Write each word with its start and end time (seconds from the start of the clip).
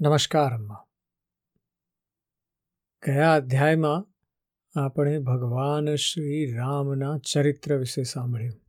નમસ્કાર, 0.00 0.54
અમ્મા. 0.54 0.84
ગયા 3.06 3.34
અધ્યાયમાં 3.34 4.06
આપણે 4.84 5.18
ભગવાન 5.18 5.94
શ્રી 5.94 6.52
રામના 6.52 7.18
ચરિત્ર 7.18 7.76
વિશે 7.76 8.02
સાંભળ્યું. 8.02 8.60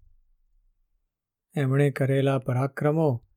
એમણે 1.55 1.91
કરેલા 1.91 2.39
પરાક્રમો, 2.39 3.27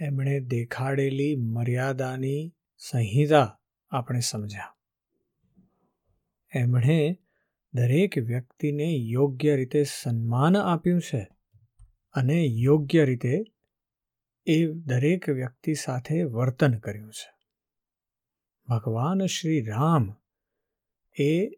એમણે 0.00 0.40
દેખાડેલી 0.40 1.36
મર્યાદાની 1.36 2.54
સંહિતા 2.78 3.60
આપણે 3.90 4.20
સમજ્યા. 4.20 4.76
એમણે 6.54 7.18
દરેક 7.74 8.18
વ્યક્તિને 8.18 8.84
યોગ્ય 8.84 9.56
રીતે 9.56 9.84
સન્માન 9.84 10.56
આપ્યું 10.56 11.00
છે 11.00 11.28
અને 12.12 12.44
યોગ્ય 12.44 13.04
રીતે 13.04 13.44
એ 14.46 14.66
દરેક 14.66 15.28
વ્યક્તિ 15.28 15.74
સાથે 15.74 16.22
વર્તન 16.22 16.78
કર્યું 16.78 17.12
છે. 17.12 17.34
ભગવાન 18.68 19.26
શ્રી 19.26 19.64
રામ 19.64 20.14
એ 21.20 21.48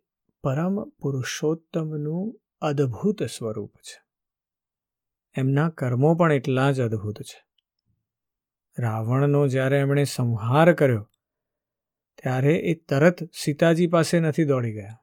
પરમ 0.43 0.89
પુરુષોત્તમનું 0.89 2.41
અદ્ભુત 2.61 3.23
સ્વરૂપ 3.23 3.77
છે. 3.77 4.03
એમના 5.37 5.69
કર્મો 5.69 6.15
પણ 6.15 6.33
એટલા 6.33 6.73
જ 6.73 6.81
અદ્ભુત 6.81 7.23
છે. 7.23 7.47
રાવણનો 8.79 9.49
જ્યારે 9.49 9.79
એમણે 9.79 10.05
સંહાર 10.05 10.73
કર્યો, 10.73 11.09
ત્યારે 12.23 12.55
એ 12.55 12.75
તરત 12.75 13.17
સીતાજી 13.33 13.87
પાસે 13.87 14.21
નથી 14.21 14.45
દોડી 14.45 14.73
ગયા. 14.73 14.99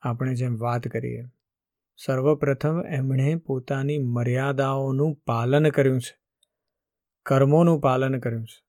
આપણે 0.00 0.34
જેમ 0.34 0.58
વાત 0.58 0.82
કરીએ, 0.82 1.24
સર્વપ્રથમ 1.96 2.82
એમણે 2.86 3.36
પોતાની 3.36 3.98
મર્યાદાઓનું 3.98 5.14
પાલન 5.14 5.70
કર્યું 5.70 6.00
છે. 6.00 6.19
કર્મોનું 7.26 7.80
પાલન 7.80 8.18
કર્યું 8.18 8.46
છે. 8.46 8.64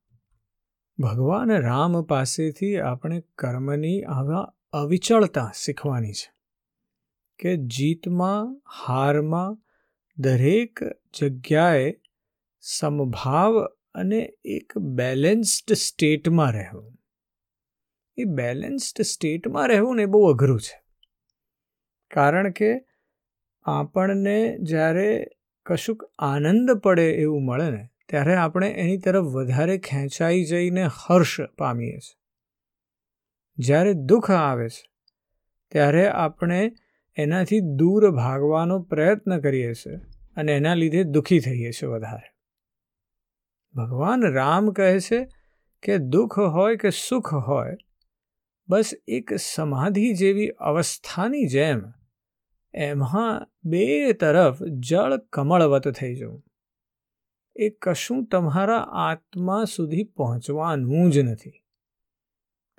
ભગવાન 1.00 1.52
રામ 1.52 2.02
પાસેથી 2.02 2.78
આપણે 2.78 3.24
કર્મની 3.36 4.04
આવા 4.04 4.54
અવિચળતા 4.72 5.52
શીખવાની 5.56 6.12
છે 6.12 6.32
કે 7.40 7.58
જીતમાં, 7.58 8.62
હારમાં, 8.86 9.58
દરેક 10.18 10.80
જગ્યાએ 11.20 11.96
સમભાવ 12.60 13.66
અને 13.94 14.34
એક 14.46 14.78
બેલેન્સ્ડ 14.78 15.74
સ્ટેટમાં 15.74 16.52
રહેવું. 16.52 16.98
એ 18.18 18.24
બેલેન્સ્ડ 18.24 19.02
સ્ટેટમાં 19.02 19.68
રહેવું 19.68 19.96
ને 19.96 20.06
બહુ 20.06 20.30
અઘરું 20.30 20.62
છે. 20.62 20.84
કારણ 22.14 22.52
કે 22.52 22.86
આપણને 23.64 24.58
જ્યારે 24.62 25.28
કશુંક 25.66 26.04
આનંદ 26.20 26.72
પડે 26.72 27.12
એવું 27.12 27.46
મળે 27.46 27.70
ને 27.70 27.91
ત્યારે 28.12 28.36
આપણે 28.36 28.70
એની 28.70 28.98
તરફ 28.98 29.24
વધારે 29.24 29.78
ખેંચાઈ 29.78 30.44
જઈને 30.44 30.84
હર્ષ 30.84 31.42
પામીએ 31.58 32.00
છીએ. 32.00 32.18
જ્યારે 33.58 33.94
દુઃખ 33.94 34.32
આવે 34.32 34.70
છે, 34.70 34.84
ત્યારે 35.72 36.10
આપણે 36.10 36.72
એનાથી 37.18 37.60
દૂર 37.60 38.12
ભાગવાનો 38.12 38.80
પ્રયત્ન 38.82 39.40
કરીએ 39.40 39.74
છીએ 39.74 39.96
અને 40.38 40.52
એના 40.56 40.74
લીધે 40.74 41.04
દુઃખી 41.04 41.40
થઈએ 41.40 41.72
છીએ 41.72 41.90
વધારે. 41.90 42.28
ભગવાન 43.76 44.32
રામ 44.34 44.70
કહે 44.72 45.00
છે 45.00 45.28
કે 45.84 45.98
દુઃખ 45.98 46.38
હોય 46.38 46.76
કે 46.76 46.90
સુખ 46.90 47.34
હોય, 47.34 47.78
બસ 48.68 48.94
એક 49.08 49.34
સમાધિ 49.40 50.14
જેવી 50.14 50.50
અવસ્થાની 50.50 51.48
જેમ 51.48 51.94
એમાં 52.74 53.48
બે 53.64 54.14
તરફ 54.14 54.64
જળ 54.64 55.18
કમળવત 55.18 55.88
થઈ 55.90 56.16
જવું. 56.16 56.44
એ 57.56 57.70
કશું 57.70 58.26
તમારા 58.26 58.80
આત્મા 58.82 59.64
સુધી 59.64 60.04
પહોંચવાનું 60.04 61.12
જ 61.12 61.20
નથી. 61.20 61.64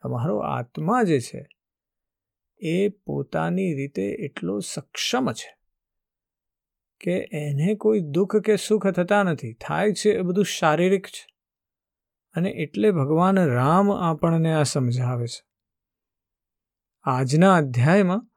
તમારો 0.03 0.39
આત્મા 0.39 1.03
જે 1.03 1.21
છે, 1.21 1.49
એ 2.61 2.89
પોતાની 2.89 3.75
રીતે 3.75 4.03
એટલો 4.03 4.59
સક્ષમ 4.59 5.33
છે 5.33 5.59
કે 7.01 7.29
એને 7.33 7.75
કોઈ 7.75 8.01
દુઃખ 8.01 8.37
કે 8.37 8.57
સુખ 8.57 8.87
થતા 8.87 9.23
નથી. 9.23 9.53
થાય 9.53 9.93
છે 9.93 10.11
એ 10.11 10.21
બધું 10.21 10.45
શારીરિક 10.45 11.07
છે 11.07 11.27
અને 12.33 12.51
એટલે 12.51 12.91
ભગવાન 12.91 13.39
રામ 13.47 13.93
આપણને 13.93 14.53
આ 14.53 14.63
સમજાવે 14.63 15.27
છે. 15.27 15.45
આજના 17.03 17.55
અધ્યાયમાં 17.55 18.29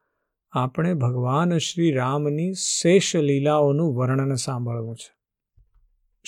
આપણે 0.51 0.93
ભગવાન 0.93 1.57
શ્રી 1.57 1.91
રામની 1.91 2.53
શેષ 2.53 3.15
લીલાઓનું 3.15 3.95
વર્ણન 3.95 4.35
સાંભળવું 4.35 4.95
છે. 4.95 5.14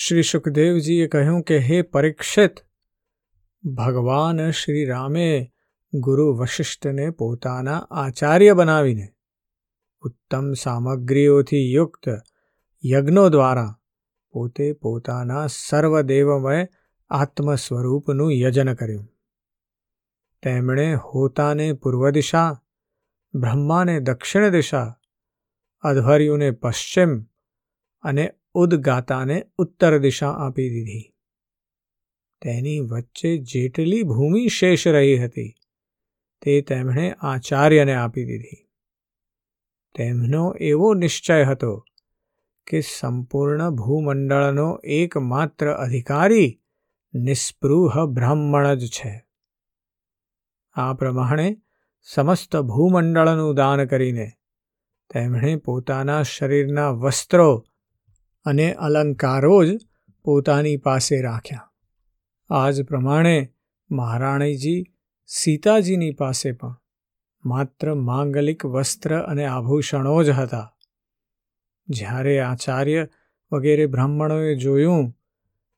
શ્રી 0.00 0.22
સુખદેવજીએ 0.22 1.06
કહ્યું 1.06 1.42
કે, 1.42 1.58
હે 1.58 1.82
પરીક્ષિત, 1.82 2.54
ભગવાન 3.64 4.50
શ્રી 4.50 4.84
રામે 4.84 5.52
ગુરુ 5.94 6.34
વશિષ્ઠને 6.34 7.10
પોતાના 7.10 7.78
આચાર્ય 7.90 8.54
બનાવીને 8.54 9.08
ઉત્તમ 10.00 10.52
સામગ્રીઓથી 10.52 11.72
યુક્ત 11.72 12.08
યજ્ઞો 12.84 13.28
દ્વારા 13.28 13.80
પોતે 14.30 14.72
પોતાના 14.72 15.46
સર્વદેવમય 15.46 16.66
આત્મ 17.10 17.54
સ્વરૂપનું 17.54 18.32
યજન 18.32 18.74
કર્યું. 18.74 19.06
તેમણે 20.42 20.94
હોતાને 20.94 21.72
પૂર્વ 21.72 22.10
દિશા, 22.10 22.62
બ્રહ્માને 23.34 24.00
દક્ષિણ 24.00 24.48
દિશા 24.48 24.98
અધ્વર્યુને 25.80 26.50
પશ્ચિમ 26.50 27.22
અને 28.02 28.37
ઉદગાતાને 28.54 29.44
ઉત્તર 29.58 29.98
દિશા 29.98 30.30
આપી 30.30 30.70
દીધી. 30.70 31.14
તેની 32.42 32.80
વચ્ચે 32.80 33.38
જેટલી 33.38 34.02
ભૂમિ 34.02 34.48
શેષ 34.48 34.86
રહી 34.86 35.18
હતી, 35.18 35.54
તે 36.42 36.60
તેમણે 36.60 37.14
આચાર્યને 37.20 37.94
આપી 37.94 38.24
દીધી. 38.24 38.68
તેમનો 39.94 40.54
એવો 40.60 40.94
નિશ્ચય 40.94 41.44
હતો 41.44 41.84
કે 42.66 42.80
સંપૂર્ણ 42.80 43.70
ભૂમંડળનો 43.70 44.80
એકમાત્ર 44.84 45.72
અધિકારી 45.72 46.60
નિસ્પૃહ 47.14 48.06
બ્રાહ્મણ 48.06 48.74
જ 48.74 48.86
છે. 48.86 49.24
આ 50.72 50.94
પ્રમાણે 50.94 51.56
સમસ્ત 52.02 52.56
ભૂમંડળનું 52.56 53.54
દાન 53.54 53.84
કરીને 53.84 54.32
તેમણે 55.10 55.56
પોતાના 55.56 56.22
શરીરના 56.22 56.90
વસ્ત્રો 56.90 57.66
અને 58.48 58.72
અલંકારો 58.72 59.58
જ 59.64 59.78
પોતાની 60.24 60.76
પાસે 60.76 61.22
રાખ્યા. 61.22 61.70
આ 62.50 62.70
જ 62.70 62.82
પ્રમાણે 62.82 63.36
મહારાણીજી 63.90 64.80
સીતાજીની 65.28 66.10
પાસે 66.12 66.52
પણ 66.52 66.76
માત્ર 67.44 67.94
માંગલિક 67.94 68.66
વસ્ત્ર 68.66 69.20
અને 69.22 69.44
આભૂષણો 69.46 70.22
જ 70.22 70.30
હતા. 70.30 70.66
જ્યારે 71.88 72.40
આચાર્ય 72.40 73.06
વગેરે 73.52 73.86
બ્રાહ્મણોએ 73.86 74.54
જોયું 74.54 75.04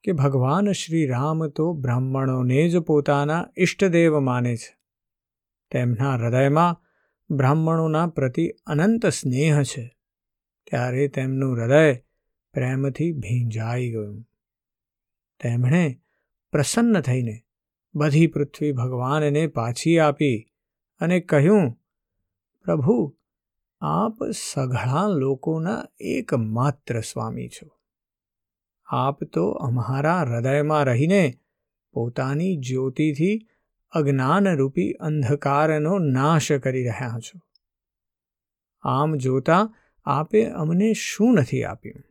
કે 0.05 0.13
ભગવાન 0.13 0.73
શ્રી 0.73 1.07
રામ 1.07 1.49
તો 1.49 1.73
બ્રાહ્મણોને 1.75 2.69
જ 2.69 2.79
પોતાના 2.79 3.49
ઇષ્ટદેવ 3.57 4.19
માને 4.19 4.55
છે, 4.57 4.73
તેમના 5.71 6.15
હૃદયમાં 6.15 6.79
બ્રાહ્મણોના 7.31 8.07
પ્રતિ 8.07 8.47
અનંત 8.67 9.07
સ્નેહ 9.07 9.63
છે, 9.63 9.85
ત્યારે 10.71 11.09
તેમનું 11.09 11.57
હૃદય 11.57 11.95
પ્રેમથી 12.53 13.13
ભીંજાઈ 13.13 13.91
ગયું. 13.91 14.23
તેમણે 15.41 16.01
પ્રસન્ન 16.53 17.01
થઈને 17.01 17.43
બધી 17.95 18.27
પૃથ્વી 18.27 18.73
ભગવાનને 18.73 19.47
પાછી 19.47 19.99
આપી 19.99 20.47
અને 20.99 21.21
કહ્યું, 21.21 21.73
પ્રભુ, 22.65 23.17
આપ 23.81 24.25
સઘળા 24.25 25.09
લોકોના 25.09 25.85
એકમાત્ર 26.01 27.01
સ્વામી 27.01 27.49
છો. 27.49 27.69
આપ 28.85 29.25
તો 29.25 29.51
અમારા 29.51 30.21
હૃદયમાં 30.21 30.85
રહીને 30.85 31.35
પોતાની 31.93 32.57
જ્યોતિથી 32.57 33.49
અજ્ઞાનરૂપી 33.91 34.93
અંધકારનો 34.93 35.99
નાશ 35.99 36.53
કરી 36.53 36.85
રહ્યા 36.85 37.19
છો. 37.19 37.41
આમ 38.83 39.17
જોતા 39.17 39.75
આપે 40.05 40.45
અમને 40.45 40.93
શું 40.93 41.35
નથી 41.35 41.65
આપ્યું? 41.65 42.10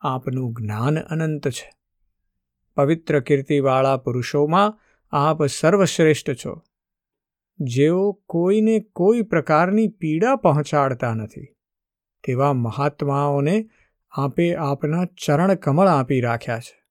આપનું 0.00 0.52
જ્ઞાન 0.52 0.98
અનંત 0.98 1.48
છે. 1.48 1.72
પવિત્ર 2.76 3.20
કીર્તિવાળા 3.20 3.96
પુરુષોમાં 3.96 4.78
આપ 5.10 5.44
સર્વશ્રેષ્ઠ 5.44 6.30
છો. 6.30 6.62
જેઓ 7.60 8.12
કોઈને 8.26 8.80
કોઈ 8.80 9.22
પ્રકારની 9.22 9.88
પીડા 9.88 10.36
પહોંચાડતા 10.36 11.14
નથી, 11.14 11.46
તેવા 12.24 12.52
મહાત્માઓને 12.52 13.68
આપે 14.10 14.54
આપના 14.56 15.04
ચરણ 15.04 15.54
કમળ 15.54 15.86
આપી 15.86 16.20
રાખ્યા 16.20 16.58
છે. 16.58 16.84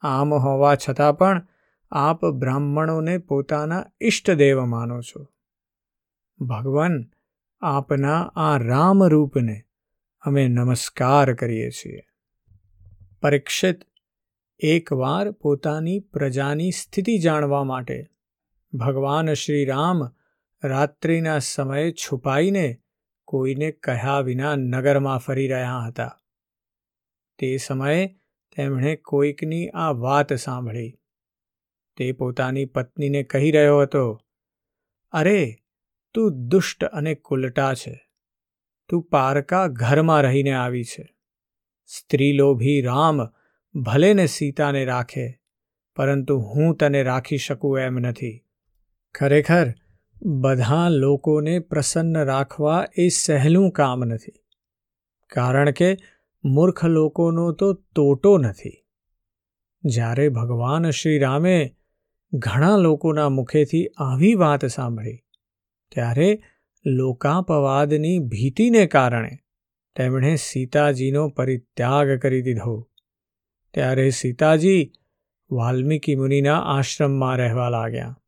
આમ 0.00 0.34
હોવા 0.34 0.74
છતાં 0.74 1.18
પણ 1.18 1.46
આપ 1.90 2.24
બ્રાહ્મણોને 2.24 3.18
પોતાના 3.18 3.84
ઇષ્ટદેવ 4.00 4.64
માનો 4.64 5.00
છો. 5.00 5.26
ભગવાન 6.40 7.04
આપના 7.60 8.22
આ 8.36 8.58
રામરૂપને 8.58 9.62
અમે 10.24 10.48
નમસ્કાર 10.48 11.34
કરીએ 11.34 11.70
છીએ. 11.70 12.00
પરીક્ષિત 13.22 13.80
એકવાર 14.58 15.30
પોતાની 15.30 15.98
પ્રજાની 15.98 16.70
સ્થિતિ 16.70 17.18
જાણવા 17.18 17.64
માટે 17.64 18.10
ભગવાન 18.74 19.32
શ્રી 19.32 19.64
રામ 19.64 20.02
રાત્રિના 20.64 21.38
સમયે 21.38 21.90
છુપાઈને 21.90 22.82
કોઈને 23.24 23.70
કહ્યા 23.70 24.20
વિના 24.20 24.54
નગરમાં 24.54 25.18
ફરી 25.18 25.48
રહ્યા 25.48 25.78
હતા. 25.78 26.18
તે 27.38 27.56
સમયે 27.56 28.06
તેમણે 28.56 28.96
કોઈકની 28.96 29.68
આ 29.68 29.90
વાત 29.90 30.32
સાંભળી. 30.32 30.98
તે 31.96 32.12
પોતાની 32.12 32.64
પત્નીને 32.64 33.22
કહી 33.22 33.50
રહ્યો 33.50 33.80
હતો, 33.80 34.20
અરે, 35.12 35.58
તું 36.14 36.48
દુષ્ટ 36.48 36.84
અને 36.84 37.14
કુલટા 37.14 37.74
છે. 37.74 38.01
તું 38.88 39.02
પારકા 39.02 39.66
ઘરમાં 39.66 40.22
રહીને 40.22 40.52
આવી 40.52 40.84
છે. 40.84 41.14
સ્ત્રીલોભી 41.86 42.82
રામ 42.82 43.20
ભલે 43.80 44.14
ને 44.14 44.26
સીતાને 44.26 44.84
રાખે, 44.84 45.40
પરંતુ 45.96 46.38
હું 46.38 46.76
તને 46.76 47.02
રાખી 47.02 47.36
શકું 47.36 47.78
એમ 47.78 47.94
નથી. 47.94 48.44
ખરેખર, 49.14 49.72
બધા 50.22 50.88
લોકોને 50.88 51.58
પ્રસન્ન 51.58 52.24
રાખવા 52.24 52.86
એ 52.96 53.08
સહેલું 53.08 53.70
કામ 53.70 54.00
નથી. 54.00 54.32
કારણ 55.34 55.70
કે, 55.70 55.96
મૂર્ખ 56.44 56.84
લોકોનો 56.84 57.52
તો 57.52 57.72
તોટો 57.72 58.38
નથી. 58.38 58.84
જ્યારે 59.84 60.28
ભગવાન 60.28 60.90
શ્રી 60.90 61.18
રામે 61.18 61.76
ઘણા 62.32 62.76
લોકોના 62.76 63.28
મુખેથી 63.28 63.86
આવી 63.96 64.34
વાત 64.34 64.64
સાંભળી, 64.66 65.22
ત્યારે 65.88 66.42
લોકાપવાદની 66.86 68.18
ભીતિને 68.18 68.86
કારણે 68.86 69.38
તેમણે 69.96 70.36
સીતાજીનો 70.36 71.28
પરિત્યાગ 71.28 72.18
કરી 72.18 72.42
દીધો. 72.42 72.90
ત્યારે 73.74 74.10
સીતાજી 74.10 74.92
વાલ્મીકી 75.50 76.16
મુનિના 76.16 76.60
આશ્રમમાં 76.60 77.36
રહેવા 77.36 77.68
લાગ્યા. 77.68 78.20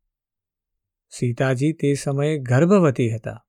સીતાજી 1.09 1.73
તે 1.73 1.93
સમયે 1.93 2.37
ગર્ભવતી 2.37 3.15
હતા. 3.15 3.45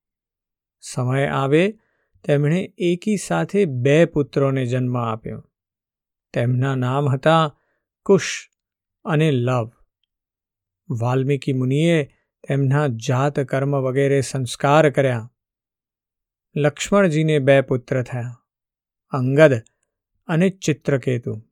સમય 0.80 1.26
આવે 1.26 1.78
તેમણે 2.24 2.74
એકી 2.78 3.16
સાથે 3.16 3.64
બે 3.64 4.04
પુત્રોને 4.04 4.66
જન્મ 4.66 4.98
આપ્યો. 4.98 5.50
તેમના 6.32 6.74
નામ 6.74 7.08
હતા 7.08 7.58
કુશ 8.02 8.50
અને 9.04 9.30
લવ. 9.30 9.70
વાલ્મીકી 10.90 11.52
મુનિએ 11.52 12.15
તેમના 12.48 12.86
જાત 12.86 13.40
કર્મ 13.40 13.76
વગેરે 13.76 14.20
સંસ્કાર 14.20 14.90
કર્યા. 14.90 15.30
લક્ષ્મણજીને 16.56 17.38
બે 17.38 17.60
પુત્ર 17.60 18.02
થયા, 18.02 18.36
અંગદ 19.12 19.52
અને 20.28 20.48
ચિત્રકેતુ. 20.50 21.42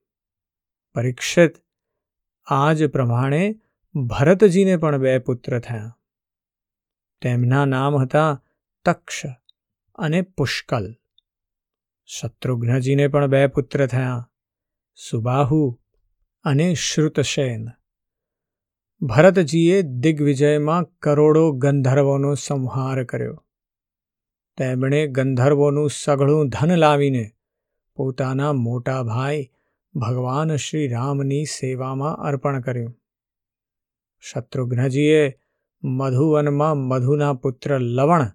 પરીક્ષિત 0.95 1.55
આ 2.47 2.73
જ 2.73 2.87
પ્રમાણે 2.87 3.61
ભરતજીને 3.95 4.77
પણ 4.77 4.99
બે 4.99 5.19
પુત્ર 5.19 5.59
થયા. 5.61 5.99
તેમના 7.23 7.65
નામ 7.65 7.97
હતા 7.97 8.43
તક્ષ 8.85 9.23
અને 9.95 10.23
પુષ્કલ. 10.23 10.95
શત્રુઘ્નજીને 12.09 13.09
પણ 13.09 13.27
બે 13.27 13.47
પુત્ર 13.47 13.87
થયા, 13.87 14.31
સુબાહુ 15.11 15.81
અને 16.45 16.75
શ્રુતસેન. 16.75 17.69
ભરતજીએ 19.03 19.83
દિગ્વિજયમાં 19.83 20.85
કરોડો 20.85 21.53
ગંધર્વોનો 21.53 22.35
સંહાર 22.35 23.05
કર્યો. 23.05 23.45
તેમણે 24.57 25.07
ગંધર્વોનું 25.07 25.91
સઘળું 25.91 26.49
ધન 26.49 26.77
લાવીને 26.77 27.31
પોતાના 27.97 28.53
મોટા 28.53 29.03
ભાઈ 29.03 29.51
ભગવાન 29.95 30.57
શ્રી 30.57 30.89
રામની 30.89 31.45
સેવામાં 31.45 32.17
અર્પણ 32.17 32.61
કર્યું. 32.61 33.01
શત્રુઘ્નજીએ 34.21 35.39
મધુવનમાં 35.85 36.77
મધુના 36.77 37.33
પુત્ર 37.33 37.79
લવણ 37.79 38.27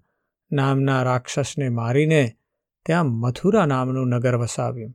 નામના 0.52 1.04
રાક્ષસને 1.04 1.70
મારીને 1.70 2.38
ત્યાં 2.86 3.06
મથુરા 3.06 3.66
નામનું 3.66 4.08
નગર 4.08 4.36
વસાવ્યું. 4.36 4.94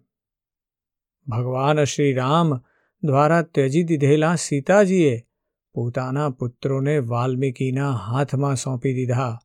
ભગવાન 1.27 1.85
શ્રી 1.85 2.13
રામ 2.13 2.61
દ્વારા 3.03 3.43
ત્યજી 3.43 3.83
દીધેલા 3.83 4.35
સીતાજીએ 4.35 5.27
પોતાના 5.75 6.31
પુત્રોને 6.31 6.99
વાલ્મીકીના 6.99 7.91
હાથમાં 7.91 8.57
સોંપી 8.57 8.95
દીધા 8.95 9.39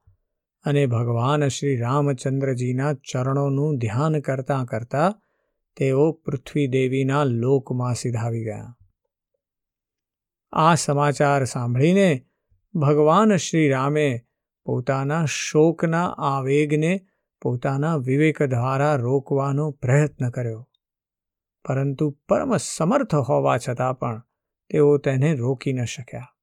અને 0.65 0.85
ભગવાન 0.85 1.47
શ્રી 1.47 1.75
રામચંદ્રજીના 1.75 2.93
ચરણોનું 2.93 3.77
ધ્યાન 3.77 4.19
કરતાં 4.21 4.65
કરતાં 4.65 5.15
તેઓ 5.77 6.11
પૃથ્વીદેવીના 6.11 7.23
લોકમાં 7.23 7.95
સિધાવી 7.95 8.43
ગયા. 8.43 8.77
આ 10.51 10.75
સમાચાર 10.75 11.45
સાંભળીને 11.45 12.25
ભગવાન 12.75 13.35
શ્રી 13.35 13.69
રામે 13.69 14.21
પોતાના 14.65 15.25
શોકના 15.25 16.05
આવેગને 16.05 17.05
પોતાના 17.41 17.95
વિવેક 17.95 18.43
દ્વારા 18.43 18.95
રોકવાનો 18.95 19.71
પ્રયત્ન 19.71 20.29
કર્યો. 20.29 20.69
પરંતુ 21.65 22.09
પરમ 22.29 22.57
સમર્થ 22.57 23.15
હોવા 23.15 23.57
છતાં 23.57 23.99
પણ 23.99 24.23
તેઓ 24.69 24.97
તેને 24.97 25.35
રોકી 25.35 25.73
ન 25.73 25.85
શક્યા. 25.85 26.35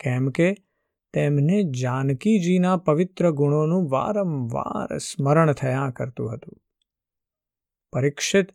કેમ 0.00 0.28
કે 0.30 0.56
તેમને 1.12 1.62
જાનકીજીના 1.62 2.76
પવિત્ર 2.76 3.30
ગુણોનું 3.30 3.90
વારંવાર 3.90 4.98
સ્મરણ 4.98 5.52
થયા 5.52 5.90
કરતું 5.90 6.34
હતું. 6.34 6.58
પરીક્ષિત 7.92 8.46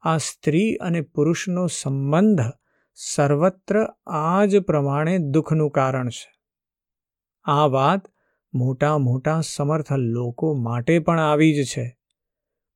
આ 0.00 0.16
સ્ત્રી 0.16 0.74
અને 0.74 1.00
પુરુષનો 1.00 1.66
સંબંધ 1.66 2.40
સર્વત્ર 2.94 3.84
આ 4.06 4.44
જ 4.44 4.58
પ્રમાણે 4.58 5.18
દુઃખનું 5.18 5.70
કારણ 5.70 6.08
છે. 6.08 6.32
આ 7.42 7.66
વાત 7.66 8.00
મોટા 8.54 8.98
મોટા 8.98 9.40
સમર્થ 9.40 9.92
લોકો 9.92 10.54
માટે 10.54 10.98
પણ 10.98 11.20
આવી 11.20 11.54
જ 11.54 11.66
છે. 11.66 11.98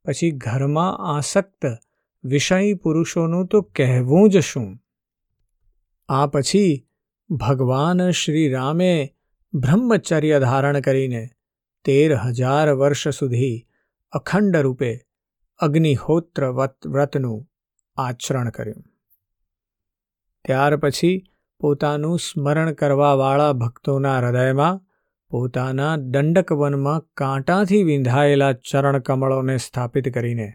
પછી 0.05 0.31
ઘરમાં 0.31 1.17
આસક્ત 1.17 1.67
વિષયી 2.25 2.75
પુરુષોનું 2.75 3.47
તો 3.47 3.63
કહેવું 3.63 4.31
જ 4.31 4.39
શું? 4.39 4.84
આ 6.09 6.27
પછી 6.27 6.89
ભગવાન 7.31 8.11
શ્રી 8.11 8.49
રામે 8.49 9.15
બ્રહ્મચર્ય 9.55 10.41
ધારણ 10.41 10.81
કરીને 10.81 11.31
તેર 11.85 12.15
હજાર 12.15 12.73
વર્ષ 12.73 13.09
સુધી 13.09 13.67
અખંડ 14.13 14.57
રૂપે 14.57 15.01
અગ્નિહોત્ર 15.59 16.51
વ્રતનું 16.87 17.49
આચરણ 17.97 18.51
કર્યું. 18.51 18.85
ત્યાર 20.45 20.77
પછી 20.77 21.25
પોતાનું 21.61 22.19
સ્મરણ 22.19 22.73
કરવાવાળા 22.73 23.53
ભક્તોના 23.53 24.19
હૃદયમાં 24.19 24.81
પોતાના 25.31 25.97
દંડકવનમાં 25.97 27.01
કાંટાથી 27.15 27.83
વિંધાયેલા 27.83 28.53
ચરણકમળોને 28.53 29.57
સ્થાપિત 29.57 30.15
કરીને 30.15 30.53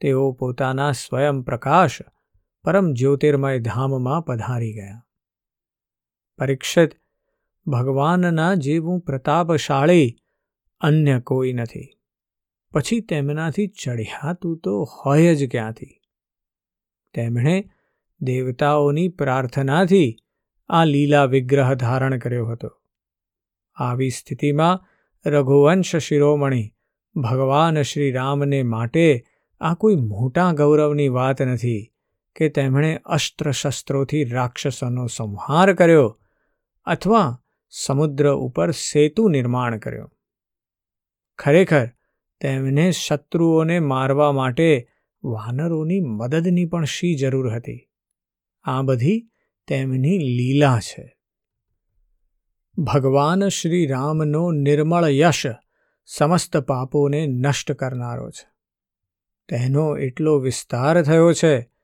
તેઓ 0.00 0.32
પોતાના 0.32 0.92
સ્વયં 0.92 1.42
પ્રકાશ 1.42 2.00
પરમ 2.64 2.92
જ્યોતિર્મય 2.92 3.58
ધામમાં 3.58 4.22
પધારી 4.22 4.74
ગયા. 4.74 5.06
પરીક્ષિત, 6.38 6.90
ભગવાનના 7.66 8.54
જેવું 8.54 9.00
પ્રતાપશાળી 9.00 10.16
અન્ય 10.80 11.20
કોઈ 11.20 11.52
નથી. 11.52 11.88
પછી 12.72 13.00
તેમનાથી 13.00 13.66
ચઢ્યાતું 13.66 14.58
તો 14.58 14.82
હોય 14.82 15.34
જ 15.34 15.50
ક્યાંથી? 15.50 16.00
તેમણે 17.14 17.70
દેવતાઓની 18.20 19.08
પ્રાર્થનાથી 19.08 20.16
આ 20.68 20.84
લીલા 20.84 21.24
વિગ્રહ 21.24 21.74
ધારણ 21.74 22.18
કર્યો 22.18 22.46
હતો. 22.46 22.70
આવી 23.74 24.10
સ્થિતિમાં 24.10 24.86
રઘુવંશ 25.30 25.96
શિરોમણી 25.96 26.74
ભગવાન 27.16 27.82
શ્રી 27.82 28.12
રામને 28.12 28.62
માટે 28.62 29.24
આ 29.60 29.74
કોઈ 29.74 29.96
મોટા 29.96 30.52
ગૌરવની 30.52 31.08
વાત 31.08 31.42
નથી. 31.42 31.94
કે 32.38 32.48
તેમણે 32.48 33.00
અસ્ત્ર 33.04 33.50
શસ્ત્રોથી 33.50 34.24
રાક્ષસોનો 34.24 35.06
સંહાર 35.06 35.74
કર્યો 35.74 36.20
અથવા 36.84 37.42
સમુદ્ર 37.70 38.32
ઉપર 38.32 38.70
સેતુ 38.70 39.28
નિર્માણ 39.28 39.78
કર્યો. 39.78 40.12
ખરેખર, 41.38 41.86
તેમને 42.40 42.90
શત્રુઓને 42.90 43.80
મારવા 43.80 44.32
માટે 44.32 44.88
વાનરોની 45.24 46.00
મદદની 46.00 46.64
પણ 46.64 46.84
શી 46.84 47.14
જરૂર 47.14 47.54
હતી? 47.54 47.90
આ 48.62 48.82
બધી 48.82 49.30
તેમની 49.66 50.18
લીલા 50.18 50.78
છે. 50.80 51.18
ભગવાન 52.78 53.48
શ્રી 53.48 53.86
રામનો 53.86 54.52
નિર્મળ 54.52 55.08
યશ 55.08 55.46
સમસ્ત 56.06 56.56
પાપોને 56.56 57.26
નષ્ટ 57.26 57.72
કરનારો 57.72 58.30
છે. 58.30 58.50
તેનો 59.48 59.96
એટલો 59.96 60.38
વિસ્તાર 60.38 61.02
થયો 61.02 61.32
છે 61.32 61.77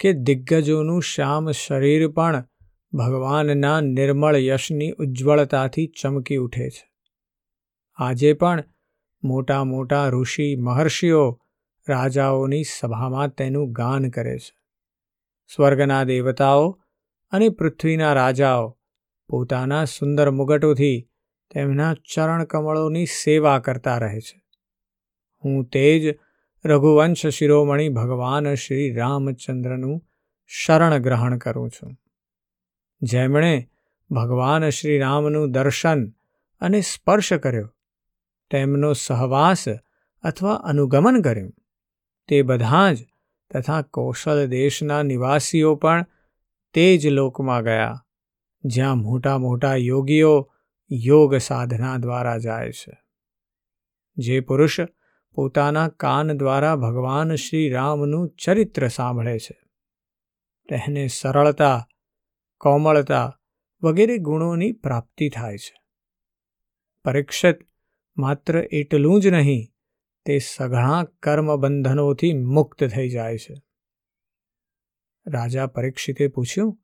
કે 0.00 0.12
દિગ્ગજોનું 0.12 1.02
શ્યામ 1.02 1.50
શરીર 1.50 2.08
પણ 2.08 2.44
ભગવાનના 2.92 3.80
નિર્મળ 3.80 4.36
યશની 4.36 4.90
ઉજ્જવળતાથી 4.90 5.92
ચમકી 6.00 6.36
ઉઠે 6.36 6.70
છે. 6.70 6.90
આજે 7.96 8.32
પણ 8.32 8.64
મોટા 9.24 9.64
મોટા 9.64 10.08
ઋષિ 10.08 10.56
મહર્ષિઓ 10.56 11.40
રાજાઓની 11.88 12.64
સભામાં 12.64 13.28
તેનું 13.28 13.72
ગાન 13.72 14.10
કરે 14.10 14.38
છે. 14.38 14.56
સ્વર્ગના 15.54 16.04
દેવતાઓ 16.04 16.82
અને 17.30 17.48
પૃથ્વીના 17.48 18.12
રાજાઓ 18.12 18.78
પોતાના 19.28 19.84
સુંદર 19.84 20.30
મુગટોથી 20.30 21.10
તેમના 21.54 21.94
ચરણકમળોની 21.94 23.06
સેવા 23.06 23.58
કરતા 23.58 23.98
રહે 23.98 24.20
છે. 24.20 24.42
હું 25.44 25.64
તે 25.64 26.00
જ 26.00 26.18
રઘુવંશ 26.64 27.26
શિરોમણી 27.26 27.88
ભગવાન 27.88 28.54
શ્રી 28.54 28.94
રામચંદ્રનું 28.94 30.06
શરણ 30.46 30.98
ગ્રહણ 30.98 31.38
કરું 31.38 31.70
છું. 31.70 31.96
જેમણે 33.02 33.70
ભગવાન 34.10 34.68
શ્રી 34.68 34.98
રામનું 34.98 35.52
દર્શન 35.52 36.10
અને 36.60 36.80
સ્પર્શ 36.80 37.32
કર્યો, 37.32 37.74
તેમનો 38.50 38.92
સહવાસ 38.92 39.64
અથવા 40.22 40.54
અનુગમન 40.54 41.22
કર્યું, 41.22 41.54
તે 42.28 42.42
બધા 42.42 42.92
જ 42.92 43.06
તથા 43.54 43.82
કૌશલ 43.82 44.46
દેશના 44.46 45.02
નિવાસીઓ 45.02 45.74
પણ 45.74 46.06
તે 46.74 46.98
જ 46.98 47.06
લોકમાં 47.06 47.64
ગયા, 47.64 48.06
જ્યાં 48.64 48.96
મોટા 48.96 49.38
મોટા 49.38 49.74
યોગીઓ 49.74 50.52
યોગ 50.90 51.36
સાધના 51.36 51.96
દ્વારા 51.96 52.38
જાય 52.38 52.72
છે. 52.72 52.98
જે 54.16 54.40
પુરુષ 54.40 54.80
પોતાના 55.40 55.88
કાન 55.88 56.38
દ્વારા 56.38 56.76
ભગવાન 56.76 57.34
શ્રી 57.34 57.70
રામનું 57.70 58.28
ચરિત્ર 58.28 58.88
સાંભળે 58.88 59.38
છે. 59.38 59.62
તેને 60.68 61.06
સરળતા, 61.06 61.88
કોમળતા 62.60 63.40
વગેરે 63.82 64.18
ગુણોની 64.18 64.72
પ્રાપ્તિ 64.72 65.28
થાય 65.28 65.58
છે. 65.58 65.82
પરીક્ષિત 67.04 67.56
માત્ર 68.16 68.58
એટલું 68.58 69.20
જ 69.20 69.26
નહીં, 69.26 69.66
તે 70.24 70.38
સઘળા 70.38 71.04
કર્મબંધનોથી 71.22 72.32
મુક્ત 72.32 72.84
થઈ 72.84 73.08
જાય 73.08 73.38
છે. 73.38 73.54
રાજા 75.26 75.66
પરીક્ષિતે 75.66 76.28
પૂછ્યું, 76.28 76.78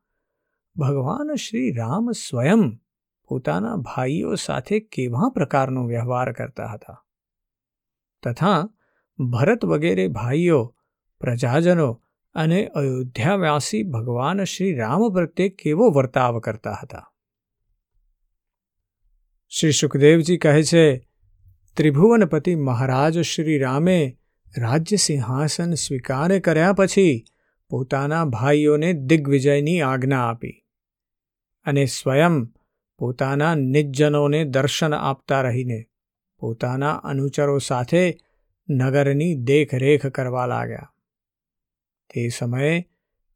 ભગવાન 0.76 1.34
શ્રી 1.34 1.72
રામ 1.72 2.10
સ્વયં 2.10 2.76
પોતાના 3.26 3.76
ભાઈઓ 3.76 4.34
સાથે 4.34 4.80
કેવા 4.80 5.30
પ્રકારનો 5.34 5.86
વ્યવહાર 5.86 6.32
કરતા 6.32 6.66
હતા? 6.66 7.02
તથા 8.22 8.68
ભરત 9.32 9.64
વગેરે 9.64 10.08
ભાઈઓ, 10.08 10.76
પ્રજાજનો 11.20 12.02
અને 12.34 12.66
અયોધ્યાવાસી 12.66 13.82
ભગવાન 13.82 14.44
શ્રી 14.44 14.74
રામ 14.74 15.14
પ્રત્યે 15.14 15.48
કેવો 15.48 15.90
વર્તાવ 15.90 16.38
કરતા 16.38 16.78
હતા? 16.82 17.12
શ્રી 19.48 19.72
સુખદેવજી 19.72 20.38
કહે 20.38 20.62
છે, 20.62 21.08
ત્રિભુવનપતિ 21.76 22.54
મહારાજ 22.54 23.18
શ્રી 23.20 23.58
રામે 23.58 24.18
રાજ્ય 24.58 24.96
સિંહાસન 24.96 25.74
સ્વીકાર 25.74 26.38
કર્યા 26.38 26.72
પછી 26.72 27.24
પોતાના 27.68 28.24
ભાઈઓને 28.24 28.92
દિગ્વિજયની 28.92 29.80
આજ્ઞા 29.80 30.28
આપી 30.28 30.62
અને 31.64 31.84
સ્વયં 31.84 32.44
પોતાના 32.98 33.54
નિજ્જનોને 33.54 34.44
દર્શન 34.44 34.94
આપતા 34.94 35.42
રહીને 35.42 35.84
પોતાના 36.38 36.92
અનુચરો 36.92 37.58
સાથે 37.58 38.18
નગરની 38.70 39.34
દેખરેખ 39.34 40.06
કરવા 40.06 40.46
લાગ્યા. 40.46 40.92
તે 42.14 42.28
સમયે 42.28 42.88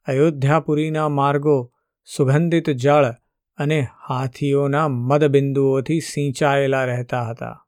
અયોધ્યાપુરીના 0.04 1.08
માર્ગો, 1.08 1.72
સુગંધિત 2.16 2.70
જળ 2.70 3.14
અને 3.56 3.86
હાથીઓના 4.08 4.88
મદબિંદુઓથી 4.88 6.00
સિંચાયેલા 6.00 6.84
રહેતા 6.84 7.28
હતા. 7.28 7.66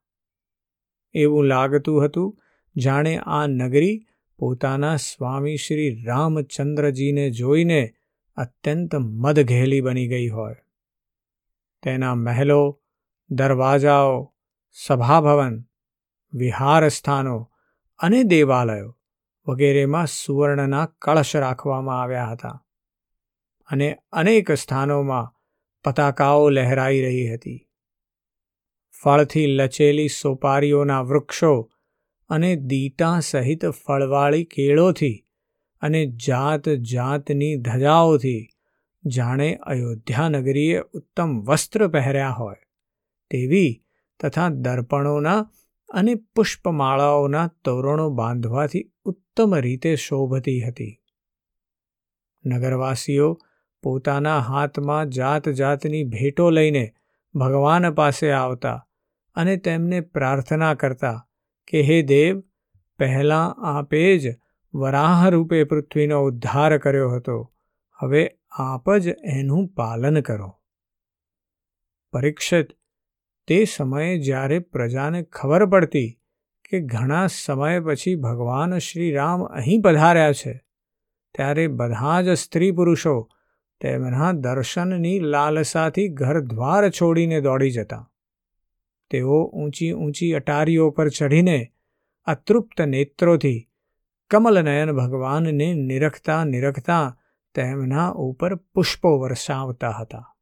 એવું 1.13 1.43
લાગતું 1.43 2.05
હતું, 2.05 2.39
જાણે 2.77 3.17
આ 3.17 3.47
નગરી 3.47 4.05
પોતાના 4.37 4.95
સ્વામી 4.95 5.57
શ્રી 5.57 6.03
રામચંદ્રજીને 6.03 7.29
જોઈને 7.29 7.93
અત્યંત 8.35 8.95
મદઘેલી 8.95 9.81
બની 9.81 10.07
ગઈ 10.07 10.27
હોય. 10.27 10.55
તેના 11.83 12.15
મહેલો, 12.15 12.81
દરવાજાઓ 13.29 14.32
સભાભવન 14.73 15.63
વિહાર 16.33 16.89
સ્થાનો 16.89 17.51
અને 17.99 18.23
દેવાલયો 18.23 18.97
વગેરેમાં 19.47 20.07
સુવર્ણના 20.07 20.85
કળશ 20.85 21.35
રાખવામાં 21.35 22.01
આવ્યા 22.01 22.25
હતા 22.25 22.65
અને 23.69 23.97
અનેક 24.11 24.51
સ્થાનોમાં 24.51 25.27
પતાકાઓ 25.83 26.49
લહેરાઈ 26.49 27.01
રહી 27.01 27.33
હતી. 27.35 27.69
ફળથી 29.03 29.47
લચેલી 29.47 30.07
સોપારીઓના 30.07 31.01
વૃક્ષો 31.01 31.69
અને 32.29 32.55
દીટા 32.55 33.19
સહિત 33.19 33.65
ફળવાળી 33.65 34.45
કેળોથી 34.45 35.25
અને 35.81 36.05
જાત 36.05 36.65
જાતની 36.67 37.57
ધજાઓથી 37.57 38.49
જાણે 39.07 39.55
અયોધ્યા 39.55 40.29
નગરીએ 40.29 40.79
ઉત્તમ 40.79 41.41
વસ્ત્ર 41.41 41.87
પહેર્યા 41.87 42.29
હોય 42.29 42.55
તેવી 43.29 43.82
તથા 44.23 44.49
દર્પણોના 44.49 45.51
અને 45.89 46.15
પુષ્પમાળાઓના 46.15 47.47
તોરણો 47.47 48.09
બાંધવાથી 48.09 48.91
ઉત્તમ 49.03 49.55
રીતે 49.55 49.95
શોભતી 49.95 50.61
હતી. 50.61 51.01
નગરવાસીઓ 52.45 53.39
પોતાના 53.83 54.39
હાથમાં 54.39 55.09
જાત 55.09 55.49
જાતની 55.49 56.03
ભેટો 56.03 56.49
લઈને 56.49 56.93
ભગવાન 57.35 57.91
પાસે 57.91 58.31
આવતા 58.31 58.87
અને 59.35 59.57
તેમને 59.57 60.01
પ્રાર્થના 60.01 60.73
કરતા 60.73 61.27
કે, 61.67 61.81
હે 61.81 62.01
દેવ, 62.01 62.43
પહેલાં 62.99 63.53
આપે 63.53 64.17
જ 64.17 64.39
વરાહ 64.73 65.29
રૂપે 65.29 65.63
પૃથ્વીનો 65.63 66.23
ઉદ્ધાર 66.23 66.77
કર્યો 66.77 67.09
હતો. 67.09 67.53
હવે 67.93 68.39
આપ 68.51 68.95
જ 68.95 69.07
એનું 69.07 69.67
પાલન 69.67 70.21
કરો. 70.21 70.59
પરીક્ષિત 72.13 72.67
તે 73.47 73.65
સમયે 73.65 74.19
જ્યારે 74.19 74.59
પ્રજાને 74.59 75.23
ખબર 75.23 75.65
પડતી 75.65 76.19
કે 76.69 76.79
ઘણા 76.79 77.27
સમય 77.27 77.79
પછી 77.79 78.15
ભગવાન 78.15 78.77
શ્રી 78.77 79.11
રામ 79.11 79.43
અહીં 79.43 79.81
પધાર્યા 79.81 80.31
છે, 80.31 80.63
ત્યારે 81.35 81.67
બધા 81.67 82.21
જ 82.21 82.29
સ્ત્રી 82.29 82.71
પુરુષો 82.71 83.29
તેમના 83.79 84.31
દર્શનની 84.31 85.19
લાલસાથી 85.19 86.07
ઘર 86.07 86.39
દ્વાર 86.39 86.89
છોડીને 86.89 87.41
દોડી 87.41 87.71
જતા. 87.71 88.11
તેઓ 89.09 89.43
ઊંચી 89.45 89.91
ઊંચી 89.91 90.33
અટારીઓ 90.33 90.89
પર 90.89 91.09
ચઢીને 91.09 91.71
અતૃપ્ત 92.23 92.81
નેત્રોથી 92.81 93.69
કમલનયન 94.29 94.91
ભગવાનને 94.91 95.73
નિરખતા 95.73 96.43
નિરખતા 96.43 97.19
તેમના 97.55 98.09
ઉપર 98.09 98.55
પુષ્પો 98.55 99.19
વરસાવતા 99.19 99.91
હતા. 99.91 100.35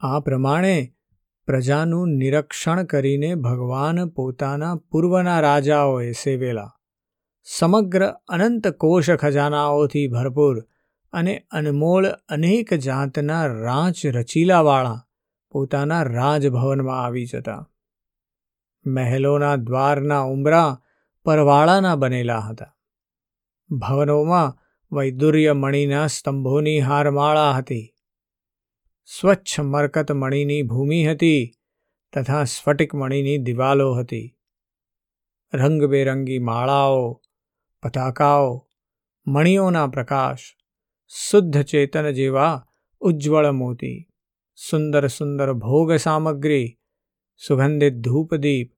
આ 0.00 0.20
પ્રમાણે 0.20 0.93
પ્રજાનું 1.46 2.08
નિરક્ષણ 2.08 2.84
કરીને 2.84 3.34
ભગવાન 3.34 4.08
પોતાના 4.08 4.74
પૂર્વના 4.74 5.40
રાજાઓએ 5.40 6.12
સેવેલા. 6.12 6.76
સમગ્ર 7.42 8.06
અનંત 8.06 8.68
કોષ 8.68 9.10
ખજાનાઓથી 9.10 10.08
ભરપૂર 10.08 10.64
અને 11.12 11.46
અનમોલ 11.50 12.06
અનેક 12.08 12.74
જાતના 12.74 13.46
રાંચ 13.46 14.06
રચીલાવાળા 14.06 15.06
પોતાના 15.50 16.02
રાજભવનમાં 16.02 17.04
આવી 17.04 17.24
જતા. 17.24 17.70
મહેલોના 18.86 19.56
દ્વારના 19.56 20.20
ઉંબરા 20.20 20.80
પરવાળાના 21.24 21.96
બનેલા 21.96 22.38
હતા. 22.38 22.76
ભવનોમાં 23.70 24.58
વૈદુર્ય 24.96 25.52
મણીના 25.52 26.06
સ્તંભોની 26.06 26.80
હારમાળા 26.80 27.52
હતી. 27.52 27.93
સ્વચ્છ 29.06 29.60
મરકત 29.60 30.12
મણીની 30.12 30.62
ભૂમિ 30.62 31.06
હતી 31.06 31.50
તથા 32.12 32.44
સ્ફટિક 32.44 32.94
મણીની 32.94 33.38
દિવાલો 33.38 33.94
હતી. 33.94 34.36
રંગબેરંગી 35.54 36.38
માળાઓ, 36.38 37.20
પતાકાઓ, 37.82 38.68
મણીઓના 39.26 39.86
પ્રકાશ, 39.86 40.38
શુદ્ધ 41.30 41.62
ચેતન 41.62 42.10
જેવા 42.10 42.66
ઉજ્જવળ 43.00 43.50
મોતી, 43.50 44.08
સુંદર 44.56 45.06
સુંદર 45.06 45.52
ભોગ 45.52 45.92
સામગ્રી, 45.92 46.78
સુગંધિત 47.46 47.94
ધૂપદીપ 47.94 48.72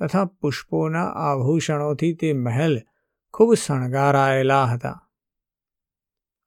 તથા 0.00 0.24
પુષ્પોના 0.24 1.04
આભૂષણોથી 1.04 2.14
તે 2.14 2.32
મહેલ 2.32 2.78
ખૂબ 3.34 3.54
શણગારાયેલા 3.54 4.64
હતા. 4.64 5.07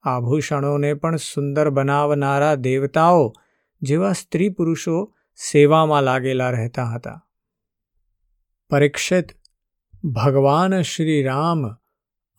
આભૂષણોને 0.03 0.93
પણ 0.93 1.15
સુંદર 1.15 1.70
બનાવનારા 1.70 2.55
દેવતાઓ 2.55 3.34
જેવા 3.81 4.12
સ્ત્રી 4.12 4.50
પુરુષો 4.50 5.13
સેવામાં 5.51 6.03
લાગેલા 6.03 6.50
રહેતા 6.50 6.86
હતા. 6.86 7.27
પરીક્ષિત 8.70 9.25
ભગવાન 10.03 10.81
શ્રી 10.81 11.24
રામ 11.24 11.75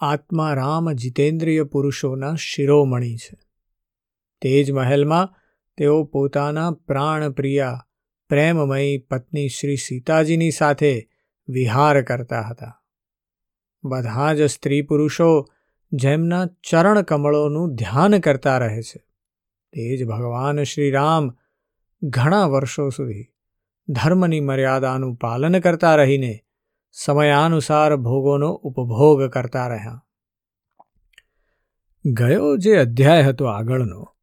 આત્મા 0.00 0.54
રામ 0.54 0.92
જીતેન્દ્રિય 0.92 1.62
પુરુષોના 1.62 2.34
શિરોમણી 2.34 3.16
છે. 3.16 3.38
તે 4.40 4.64
જ 4.64 4.70
મહેલમાં 4.70 5.34
તેઓ 5.76 6.04
પોતાના 6.04 6.70
પ્રાણપ્રિયા, 6.70 7.86
પ્રેમમયી 8.28 8.98
પત્ની 8.98 9.48
શ્રી 9.48 9.76
સીતાજીની 9.76 10.50
સાથે 10.50 11.08
વિહાર 11.48 12.02
કરતા 12.02 12.42
હતા. 12.42 12.82
બધા 13.84 14.34
જ 14.34 14.42
સ્ત્રી 14.42 14.82
પુરુષો 14.82 15.46
જેમના 15.92 16.46
ચરણ 16.46 17.02
કમળોનું 17.02 17.74
ધ્યાન 17.74 18.18
કરતા 18.18 18.58
રહે 18.58 18.82
છે. 18.82 18.98
તે 19.72 19.96
જ 19.96 20.04
ભગવાન 20.04 20.62
શ્રી 20.62 20.90
રામ 20.90 21.36
ઘણા 22.02 22.46
વર્ષો 22.46 22.88
સુધી 22.88 23.26
ધર્મની 23.88 24.40
મર્યાદાનું 24.40 25.14
પાલન 25.14 25.60
કરતા 25.60 25.96
રહીને 25.96 26.44
સમયાનુસાર 26.92 27.96
ભોગોનો 27.96 28.52
ઉપભોગ 28.52 29.24
કરતા 29.24 29.68
રહ્યા. 29.68 30.04
ગયો 32.04 32.56
જે 32.56 32.76
અધ્યાય 32.76 33.22
હતો 33.22 33.44
આગળનો, 33.44 34.14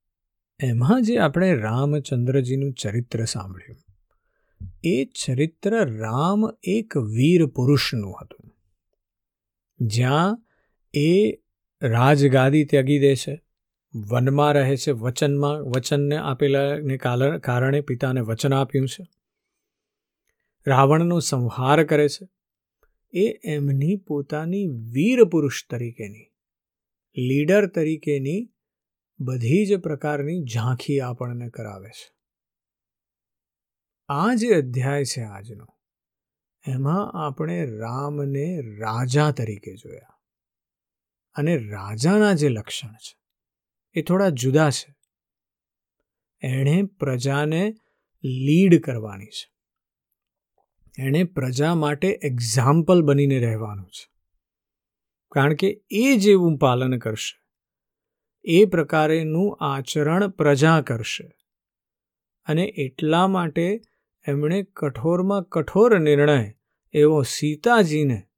એમાં 0.59 1.01
જે 1.01 1.17
આપણે 1.17 1.55
રામચંદ્રજીનું 1.55 2.73
ચરિત્ર 2.73 3.25
સાંભળ્યું. 3.25 3.83
એ 4.83 5.05
ચરિત્ર 5.05 5.85
રામ 5.85 6.45
એક 6.63 6.97
વીર 6.97 7.45
પુરુષનું 7.45 8.15
હતું. 8.21 8.57
જ્યાં 9.79 10.43
એ 10.93 11.33
રાજગાદી 11.81 12.65
ત્યાગી 12.65 12.99
દે 12.99 13.15
છે. 13.15 13.41
વનમાં 13.95 14.53
રહે 14.53 14.75
છે. 14.77 14.91
વચનમાં, 14.91 15.63
વચનને 15.63 16.17
આપેલાને 16.17 16.97
કારણે 17.37 17.81
પિતાને 17.81 18.21
વચન 18.21 18.53
આપ્યું 18.53 18.87
છે. 18.87 19.07
રાવણનો 20.67 21.19
સંહાર 21.19 21.83
કરે 21.83 22.09
છે. 22.09 22.27
એ 23.13 23.39
એમની 23.43 23.95
પોતાની 23.95 24.67
વીર 24.67 25.23
પુરુષ 25.23 25.67
તરીકેની, 25.69 26.31
લીડર 27.17 27.67
તરીકેની 27.67 28.49
બધી 29.19 29.65
જ 29.65 29.79
પ્રકારની 29.79 30.43
ઝાંખી 30.43 30.99
આપણને 30.99 31.49
કરાવે 31.49 31.89
છે. 31.89 32.13
આ 34.09 34.33
જે 34.33 34.53
અધ્યાય 34.53 35.05
છે 35.05 35.21
આજનો, 35.21 35.65
એમાં 36.67 37.11
આપણે 37.11 37.65
રામને 37.65 38.61
રાજા 38.61 39.31
તરીકે 39.31 39.75
જોયા. 39.75 40.18
અને 41.33 41.57
રાજાના 41.57 42.33
જે 42.33 42.49
લક્ષણ 42.49 42.87
છે, 42.87 43.17
એ 43.93 44.01
થોડા 44.01 44.29
જુદા 44.29 44.69
છે. 44.69 44.95
એણે 46.41 46.83
પ્રજાને 46.83 47.75
લીડ 48.23 48.81
કરવાની 48.81 49.25
છે. 49.25 49.53
એણે 50.97 51.23
પ્રજા 51.23 51.75
માટે 51.75 52.19
એક્ઝામ્પલ 52.23 53.01
બનીને 53.01 53.39
રહેવાનું 53.39 53.85
છે. 53.85 54.11
કારણ 55.31 55.53
કે 55.53 55.83
એ 55.89 56.15
જેવું 56.15 56.57
પાલન 56.57 56.97
કરશે, 56.97 57.39
એ 58.43 58.65
પ્રકારેનું 58.65 59.57
આચરણ 59.61 60.27
પ્રજા 60.29 60.81
કરશે 60.81 61.31
અને 62.45 62.63
એટલા 62.63 63.27
માટે 63.27 63.81
એમણે 64.27 64.63
કઠોરમાં 64.63 65.43
કઠોર 65.43 65.99
નિર્ણય 65.99 66.53
એવો 66.93 67.21
સીતાજીને 67.21 68.28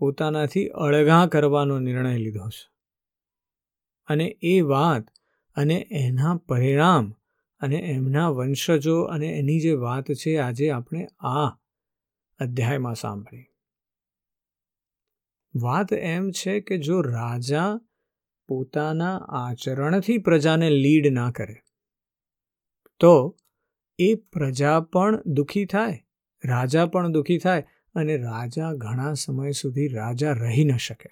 પોતાનાથી 0.00 0.66
અળગા 0.78 1.26
કરવાનો 1.26 1.78
નિર્ણય 1.78 2.16
લીધો 2.16 2.48
છે. 2.48 2.66
અને 4.08 4.26
એ 4.42 4.60
વાત 4.62 5.04
અને 5.56 5.76
એના 5.90 6.34
પરિણામ 6.48 7.12
અને 7.60 7.76
એમના 7.76 8.28
વંશજો 8.28 8.96
અને 9.04 9.28
એની 9.28 9.60
જે 9.60 9.72
વાત 9.78 10.12
છે 10.12 10.36
આજે 10.38 10.70
આપણે 10.70 11.06
આ 11.20 11.46
અધ્યાયમાં 12.40 12.94
સાંભળી. 12.94 13.46
વાત 15.54 15.92
એમ 15.92 16.30
છે 16.30 16.60
કે 16.60 16.78
જો 16.78 17.00
રાજા 17.00 17.80
પોતાના 18.48 19.16
આચરણથી 19.16 20.18
પ્રજાને 20.18 20.70
લીડ 20.70 21.12
ના 21.12 21.30
કરે, 21.30 21.56
તો 23.00 23.12
એ 23.98 24.14
પ્રજા 24.14 24.80
પણ 24.80 25.22
દુઃખી 25.26 25.66
થાય, 25.66 26.00
રાજા 26.44 26.86
પણ 26.86 27.12
દુઃખી 27.12 27.38
થાય 27.38 27.66
અને 27.94 28.16
રાજા 28.16 28.72
ઘણા 28.72 29.12
સમય 29.14 29.50
સુધી 29.50 29.88
રાજા 29.88 30.32
રહી 30.32 30.64
ન 30.64 30.76
શકે. 30.76 31.10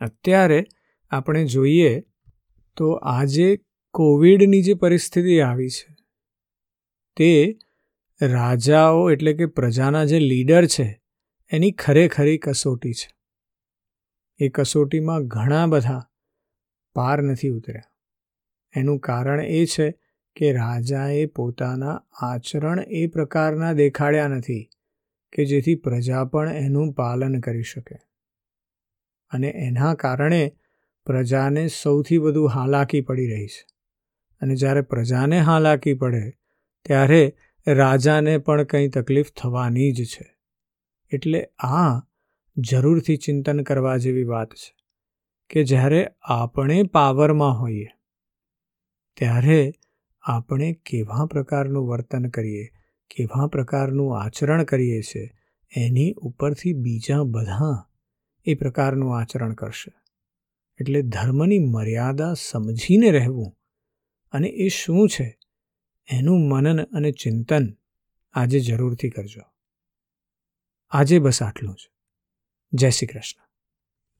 અત્યારે 0.00 0.64
આપણે 1.10 1.44
જોઈએ 1.44 2.02
તો 2.76 2.92
આજે 2.92 3.60
કોવિડની 3.94 4.62
જે 4.62 4.74
પરિસ્થિતિ 4.74 5.40
આવી 5.40 5.68
છે, 5.68 5.96
તે 7.16 7.58
રાજાઓ 8.22 9.10
એટલે 9.10 9.32
કે 9.32 9.46
પ્રજાના 9.46 10.04
જે 10.04 10.18
લીડર 10.18 10.66
છે, 10.66 11.02
એની 11.50 11.70
ખરેખરી 11.70 12.38
કસોટી 12.38 12.92
છે. 12.92 13.10
એ 14.38 14.48
કસોટીમાં 14.48 15.26
ઘણા 15.26 15.66
બધા 15.66 16.02
પાર 16.94 17.22
નથી 17.22 17.48
ઉતર્યા. 17.48 17.82
એનું 18.74 18.98
કારણ 18.98 19.40
એ 19.40 19.64
છે 19.66 19.90
કે 20.36 20.52
રાજાએ 20.52 21.26
પોતાના 21.26 22.04
આચરણ 22.12 22.80
એ 22.80 23.06
પ્રકારના 23.06 23.72
દેખાડ્યા 23.72 24.28
નથી. 24.28 24.68
કે 25.32 25.44
જેથી 25.44 25.74
પ્રજા 25.74 26.24
પણ 26.24 26.52
એનું 26.52 26.92
પાલન 26.92 27.40
કરી 27.40 27.62
શકે. 27.62 27.96
અને 29.30 29.48
એના 29.48 29.94
કારણે 29.94 30.56
પ્રજાને 31.06 31.68
સૌથી 31.68 32.16
વધુ 32.16 32.46
હાલાકી 32.46 33.00
પડી 33.00 33.28
રહી 33.28 33.46
છે. 33.46 33.66
અને 34.40 34.54
જ્યારે 34.54 34.80
પ્રજાને 34.80 35.40
હાલાકી 35.40 35.94
પડે, 35.94 36.32
ત્યારે 36.84 37.36
રાજાને 37.66 38.38
પણ 38.38 38.62
કંઈ 38.62 38.88
તકલીફ 38.88 39.32
થવાની 39.32 39.92
જ 39.92 40.04
છે. 40.04 40.36
એટલે 41.12 41.44
આ 41.58 42.00
જરૂરથી 42.56 43.16
ચિંતન 43.16 43.62
કરવા 43.62 43.96
જેવી 43.96 44.24
વાત 44.24 44.54
છે 44.54 44.74
કે 45.50 45.64
જ્યારે 45.64 46.08
આપણે 46.22 46.82
પાવરમાં 46.82 47.60
હોઈએ, 47.60 47.88
ત્યારે 49.16 49.72
આપણે 50.22 50.72
કેવા 50.86 51.26
પ્રકારનું 51.26 51.88
વર્તન 51.88 52.28
કરીએ? 52.28 52.68
કેવા 53.10 53.46
પ્રકારનું 53.46 54.20
આચરણ 54.20 54.64
કરીએ 54.64 55.02
છીએ 55.02 55.30
એની 55.76 56.12
ઉપરથી 56.12 56.72
બીજા 56.72 57.22
બધા 57.22 57.84
એ 58.44 58.54
પ્રકારનું 58.54 59.18
આચરણ 59.20 59.54
કરશે. 59.54 59.92
એટલે 60.80 61.02
ધર્મની 61.02 61.58
મર્યાદા 61.58 62.34
સમજીને 62.34 63.10
રહેવું 63.10 63.58
અને 64.32 64.48
એ 64.48 64.68
શું 64.68 65.08
છે, 65.08 65.38
એનું 66.08 66.48
મનન 66.48 66.82
અને 66.82 67.12
ચિંતન 67.12 67.76
આજે 68.32 68.60
જરૂરથી 68.60 69.10
કરજો. 69.10 69.42
આજે 70.90 71.18
બસ 71.18 71.42
આટલું 71.42 71.74
જ. 71.74 71.90
જય 72.72 72.90
શ્રી 72.90 73.06
કૃષ્ણ. 73.06 73.47